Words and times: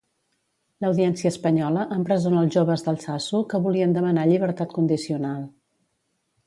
L'Audiència 0.85 1.31
espanyola 1.33 1.83
empresona 1.97 2.39
els 2.45 2.57
joves 2.57 2.85
d'Altsasu 2.87 3.43
que 3.53 3.63
volien 3.69 3.95
demanar 3.99 4.29
llibertat 4.33 4.77
condicional. 4.81 5.47